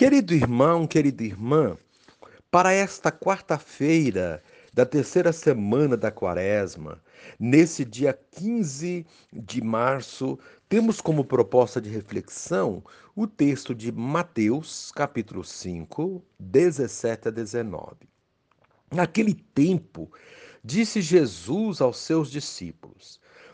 [0.00, 1.76] Querido irmão, querida irmã,
[2.50, 4.42] para esta quarta-feira
[4.72, 7.02] da terceira semana da quaresma,
[7.38, 10.38] nesse dia 15 de março,
[10.70, 12.82] temos como proposta de reflexão
[13.14, 17.96] o texto de Mateus, capítulo 5, 17 a 19.
[18.90, 20.10] Naquele tempo,
[20.64, 23.20] disse Jesus aos seus discípulos: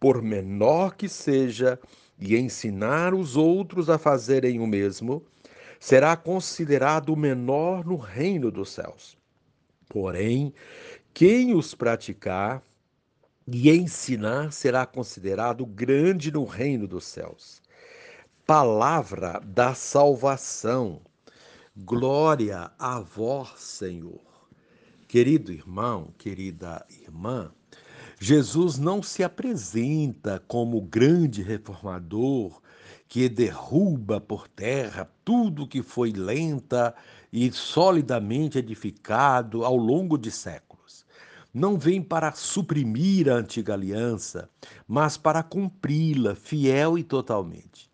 [0.00, 1.78] por menor que seja,
[2.18, 5.22] e ensinar os outros a fazerem o mesmo,
[5.78, 9.16] será considerado menor no reino dos céus.
[9.88, 10.52] Porém,
[11.14, 12.62] quem os praticar
[13.46, 17.62] e ensinar será considerado grande no reino dos céus.
[18.46, 21.00] Palavra da salvação.
[21.76, 24.20] Glória a vós, Senhor.
[25.08, 27.52] Querido irmão, querida irmã,
[28.22, 32.60] Jesus não se apresenta como grande reformador
[33.08, 36.94] que derruba por terra tudo que foi lenta
[37.32, 41.06] e solidamente edificado ao longo de séculos.
[41.52, 44.50] Não vem para suprimir a antiga aliança,
[44.86, 47.88] mas para cumpri-la fiel e totalmente.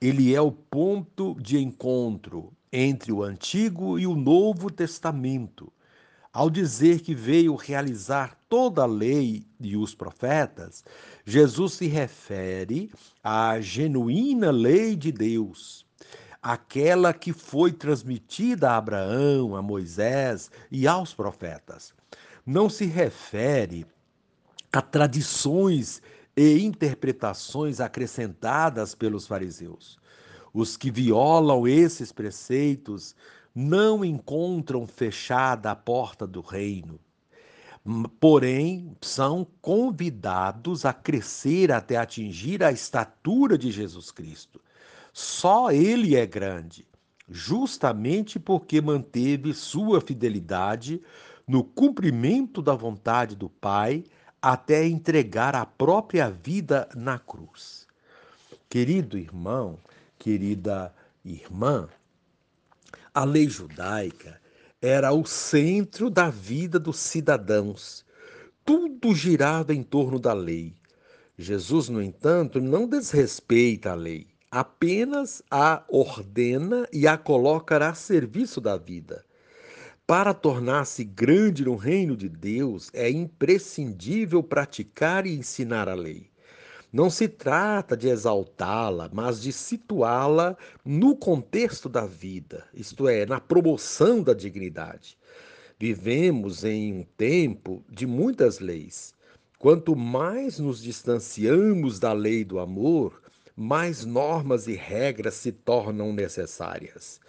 [0.00, 5.72] Ele é o ponto de encontro entre o Antigo e o Novo Testamento.
[6.32, 10.84] Ao dizer que veio realizar toda a lei e os profetas,
[11.24, 12.90] Jesus se refere
[13.24, 15.86] à genuína lei de Deus,
[16.42, 21.94] aquela que foi transmitida a Abraão, a Moisés e aos profetas.
[22.44, 23.86] Não se refere
[24.72, 26.02] a tradições
[26.36, 29.98] e interpretações acrescentadas pelos fariseus.
[30.52, 33.14] Os que violam esses preceitos
[33.60, 37.00] não encontram fechada a porta do reino,
[38.20, 44.60] porém são convidados a crescer até atingir a estatura de Jesus Cristo.
[45.12, 46.86] Só ele é grande,
[47.28, 51.02] justamente porque manteve sua fidelidade
[51.44, 54.04] no cumprimento da vontade do Pai
[54.40, 57.88] até entregar a própria vida na cruz.
[58.70, 59.80] Querido irmão,
[60.16, 60.94] querida
[61.24, 61.88] irmã,
[63.18, 64.40] a lei judaica
[64.80, 68.06] era o centro da vida dos cidadãos.
[68.64, 70.76] Tudo girava em torno da lei.
[71.36, 78.60] Jesus, no entanto, não desrespeita a lei, apenas a ordena e a coloca a serviço
[78.60, 79.24] da vida.
[80.06, 86.30] Para tornar-se grande no reino de Deus, é imprescindível praticar e ensinar a lei.
[86.90, 93.38] Não se trata de exaltá-la, mas de situá-la no contexto da vida, isto é, na
[93.38, 95.18] promoção da dignidade.
[95.78, 99.12] Vivemos em um tempo de muitas leis.
[99.58, 103.20] Quanto mais nos distanciamos da lei do amor,
[103.54, 107.20] mais normas e regras se tornam necessárias.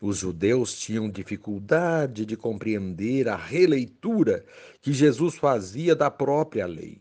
[0.00, 4.44] Os judeus tinham dificuldade de compreender a releitura
[4.80, 7.00] que Jesus fazia da própria lei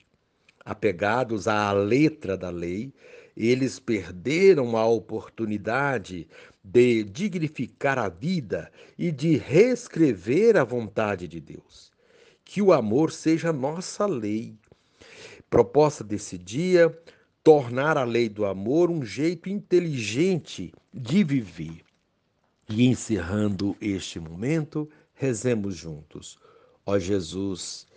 [0.69, 2.93] apegados à letra da lei,
[3.35, 6.27] eles perderam a oportunidade
[6.63, 11.91] de dignificar a vida e de reescrever a vontade de Deus.
[12.45, 14.53] Que o amor seja nossa lei.
[15.49, 16.95] Proposta desse dia:
[17.43, 21.81] tornar a lei do amor um jeito inteligente de viver.
[22.69, 26.37] E encerrando este momento, rezemos juntos.
[26.85, 27.87] Ó Jesus,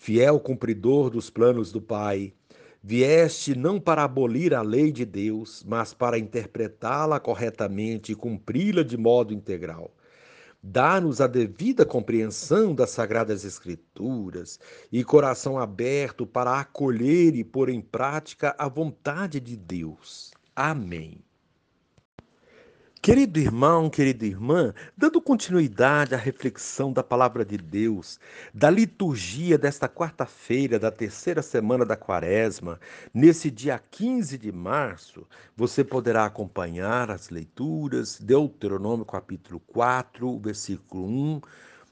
[0.00, 2.32] fiel cumpridor dos planos do Pai,
[2.82, 8.96] vieste não para abolir a lei de Deus, mas para interpretá-la corretamente e cumpri-la de
[8.96, 9.94] modo integral.
[10.62, 14.58] Dá-nos a devida compreensão das Sagradas Escrituras
[14.90, 20.30] e coração aberto para acolher e pôr em prática a vontade de Deus.
[20.56, 21.22] Amém.
[23.02, 28.20] Querido irmão, querida irmã, dando continuidade à reflexão da palavra de Deus,
[28.52, 32.78] da liturgia desta quarta-feira, da terceira semana da quaresma,
[33.14, 35.26] nesse dia 15 de março,
[35.56, 41.40] você poderá acompanhar as leituras, Deuteronômio capítulo 4, versículo 1,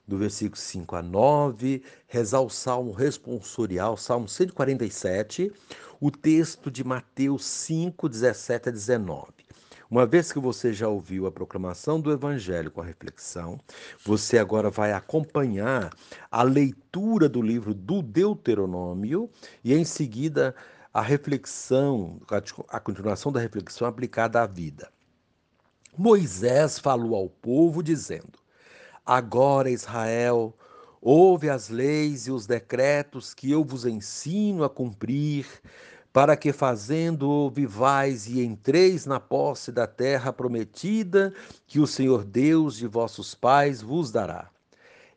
[0.07, 5.51] do versículo 5 a 9, rezar o salmo responsorial, salmo 147,
[5.99, 9.38] o texto de Mateus 5, 17 a 19.
[9.91, 13.59] Uma vez que você já ouviu a proclamação do Evangelho com a reflexão,
[14.05, 15.91] você agora vai acompanhar
[16.31, 19.31] a leitura do livro do Deuteronômio
[19.65, 20.55] e, em seguida,
[20.93, 22.21] a reflexão,
[22.69, 24.93] a continuação da reflexão aplicada à vida.
[25.97, 28.39] Moisés falou ao povo, dizendo:
[29.07, 30.55] Agora, Israel,
[31.01, 35.47] ouve as leis e os decretos que eu vos ensino a cumprir
[36.13, 41.33] para que fazendo vivais e entreis na posse da terra prometida
[41.67, 44.51] que o Senhor Deus de vossos pais vos dará.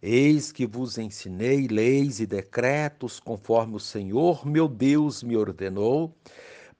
[0.01, 6.15] Eis que vos ensinei leis e decretos conforme o Senhor meu Deus me ordenou,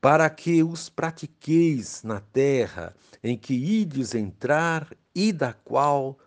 [0.01, 6.17] para que os pratiqueis na terra em que ides entrar e da qual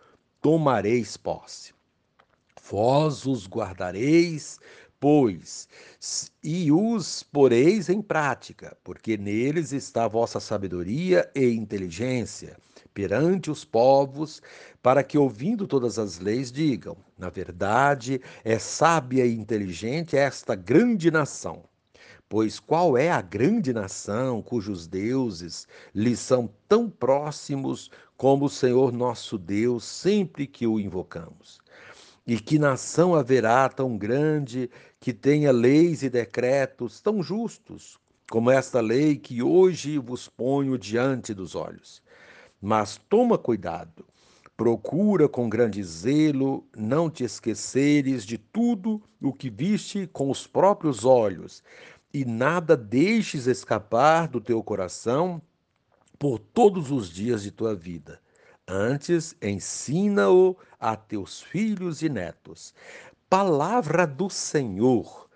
[0.40, 1.75] tomareis posse.
[2.70, 4.60] Vós os guardareis
[5.00, 5.69] pois,
[6.43, 12.56] e os poreis em prática, porque neles está a vossa sabedoria e inteligência
[12.94, 14.41] perante os povos,
[14.81, 21.11] para que, ouvindo todas as leis, digam: na verdade, é sábia e inteligente esta grande
[21.11, 21.64] nação.
[22.29, 28.93] Pois qual é a grande nação cujos deuses lhes são tão próximos como o Senhor
[28.93, 31.63] nosso Deus sempre que o invocamos?
[32.26, 37.98] E que nação haverá tão grande que tenha leis e decretos tão justos
[38.30, 42.02] como esta lei que hoje vos ponho diante dos olhos?
[42.62, 44.06] Mas toma cuidado,
[44.56, 51.04] procura com grande zelo não te esqueceres de tudo o que viste com os próprios
[51.04, 51.62] olhos,
[52.12, 55.42] e nada deixes escapar do teu coração
[56.18, 58.23] por todos os dias de tua vida
[58.66, 62.72] Antes, ensina-o a teus filhos e netos.
[63.28, 65.28] Palavra do Senhor,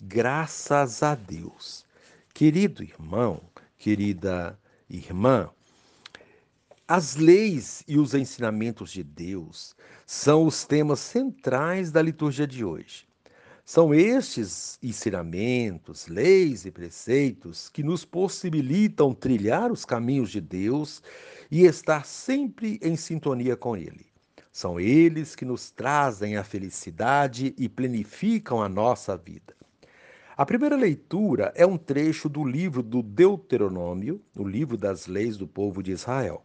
[0.00, 1.84] graças a Deus.
[2.32, 3.42] Querido irmão,
[3.76, 5.50] querida irmã,
[6.88, 9.76] as leis e os ensinamentos de Deus
[10.06, 13.09] são os temas centrais da liturgia de hoje.
[13.72, 21.00] São estes ensinamentos, leis e preceitos que nos possibilitam trilhar os caminhos de Deus
[21.48, 24.06] e estar sempre em sintonia com Ele.
[24.50, 29.54] São eles que nos trazem a felicidade e planificam a nossa vida.
[30.36, 35.46] A primeira leitura é um trecho do livro do Deuteronômio, o livro das leis do
[35.46, 36.44] povo de Israel.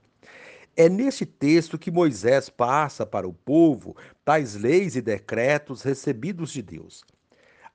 [0.77, 6.61] É neste texto que Moisés passa para o povo tais leis e decretos recebidos de
[6.61, 7.03] Deus.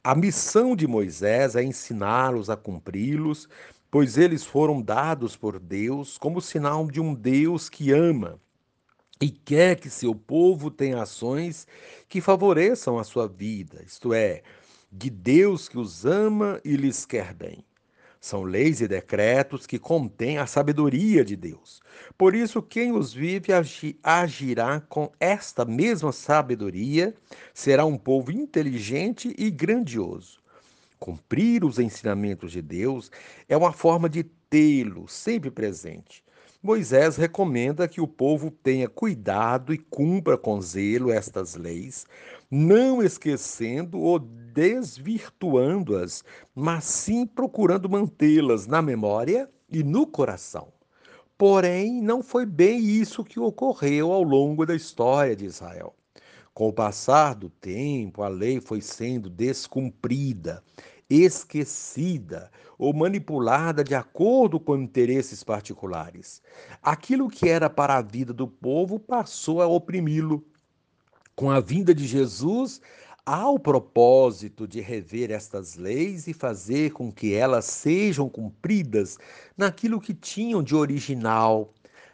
[0.03, 3.47] A missão de Moisés é ensiná-los a cumpri-los
[3.91, 8.41] pois eles foram dados por Deus como sinal de um Deus que ama
[9.21, 11.67] e quer que seu povo tenha ações
[12.09, 14.43] que favoreçam a sua vida, isto é,
[14.91, 17.63] de Deus que os ama e lhes quer bem.
[18.21, 21.81] São leis e decretos que contêm a sabedoria de Deus.
[22.19, 23.51] Por isso, quem os vive
[24.03, 27.15] agirá com esta mesma sabedoria,
[27.55, 30.39] será um povo inteligente e grandioso.
[30.99, 33.11] Cumprir os ensinamentos de Deus
[33.49, 36.23] é uma forma de tê-lo sempre presente.
[36.63, 42.05] Moisés recomenda que o povo tenha cuidado e cumpra com zelo estas leis,
[42.51, 46.25] não esquecendo ou desvirtuando-as,
[46.55, 50.73] mas sim procurando mantê-las na memória e no coração.
[51.39, 55.95] Porém, não foi bem isso que ocorreu ao longo da história de Israel.
[56.53, 60.63] Com o passar do tempo, a lei foi sendo descumprida,
[61.09, 66.43] esquecida ou manipulada de acordo com interesses particulares.
[66.83, 70.45] Aquilo que era para a vida do povo passou a oprimi-lo.
[71.41, 72.83] Com a vinda de Jesus,
[73.25, 79.17] há o propósito de rever estas leis e fazer com que elas sejam cumpridas
[79.57, 81.73] naquilo que tinham de original,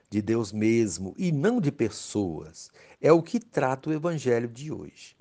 [0.08, 2.70] de Deus mesmo e não de pessoas.
[3.02, 5.16] É o que trata o evangelho de hoje.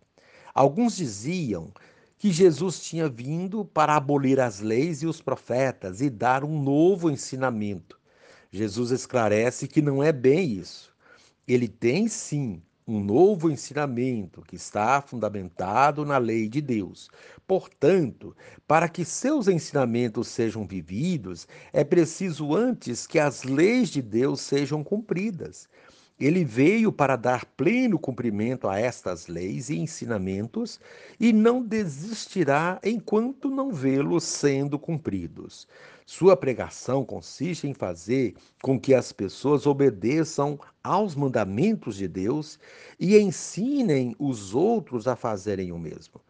[0.53, 1.73] Alguns diziam
[2.19, 7.09] que Jesus tinha vindo para abolir as leis e os profetas e dar um novo
[7.09, 7.99] ensinamento.
[8.51, 10.93] Jesus esclarece que não é bem isso.
[11.47, 17.09] Ele tem sim um novo ensinamento que está fundamentado na lei de Deus.
[17.47, 18.35] Portanto,
[18.67, 24.83] para que seus ensinamentos sejam vividos, é preciso antes que as leis de Deus sejam
[24.83, 25.67] cumpridas.
[26.17, 30.79] Ele veio para dar pleno cumprimento a estas leis e ensinamentos
[31.19, 35.67] e não desistirá enquanto não vê-los sendo cumpridos.
[36.05, 42.57] Sua pregação consiste em fazer com que as pessoas obedeçam aos mandamentos de Deus
[42.97, 46.21] e ensinem os outros a fazerem o mesmo.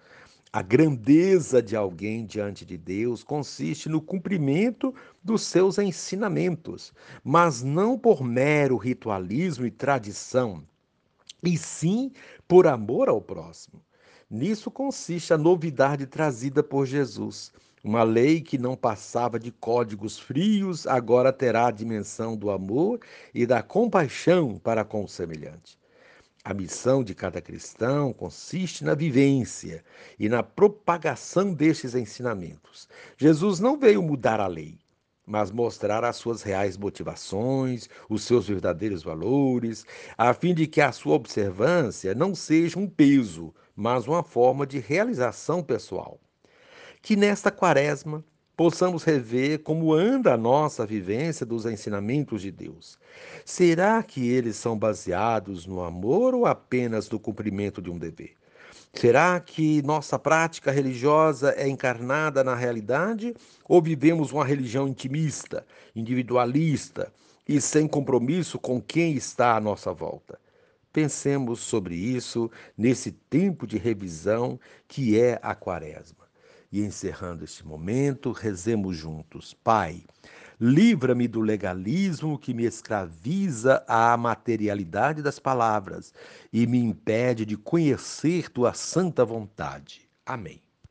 [0.55, 7.99] A grandeza de alguém diante de Deus consiste no cumprimento dos seus ensinamentos, mas não
[7.99, 10.63] por mero ritualismo e tradição,
[11.43, 12.09] e sim
[12.47, 13.83] por amor ao próximo.
[14.29, 17.51] Nisso consiste a novidade trazida por Jesus.
[17.83, 23.01] Uma lei que não passava de códigos frios, agora terá a dimensão do amor
[23.33, 25.77] e da compaixão para com o semelhante.
[26.47, 29.83] A missão de cada cristão consiste na vivência
[30.19, 32.87] e na propagação destes ensinamentos.
[33.17, 34.77] Jesus não veio mudar a lei,
[35.25, 40.91] mas mostrar as suas reais motivações, os seus verdadeiros valores, a fim de que a
[40.91, 46.19] sua observância não seja um peso, mas uma forma de realização pessoal
[47.05, 48.25] que nesta quaresma
[48.55, 52.97] possamos rever como anda a nossa vivência dos ensinamentos de Deus.
[53.43, 58.35] Será que eles são baseados no amor ou apenas no cumprimento de um dever?
[58.93, 63.35] Será que nossa prática religiosa é encarnada na realidade
[63.67, 67.11] ou vivemos uma religião intimista, individualista
[67.47, 70.39] e sem compromisso com quem está à nossa volta?
[70.93, 74.57] Pensemos sobre isso nesse tempo de revisão
[74.87, 76.24] que é a Quaresma.
[76.71, 79.53] E encerrando este momento, rezemos juntos.
[79.53, 80.03] Pai,
[80.59, 86.13] livra-me do legalismo que me escraviza à materialidade das palavras
[86.51, 90.07] e me impede de conhecer tua santa vontade.
[90.25, 90.64] Amém.